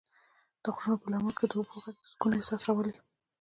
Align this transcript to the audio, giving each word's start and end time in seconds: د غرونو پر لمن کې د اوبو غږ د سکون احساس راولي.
د 0.63 0.65
غرونو 0.75 0.99
پر 1.01 1.07
لمن 1.11 1.33
کې 1.37 1.45
د 1.47 1.53
اوبو 1.57 1.75
غږ 1.83 1.95
د 1.99 2.03
سکون 2.11 2.31
احساس 2.35 2.61
راولي. 2.67 2.93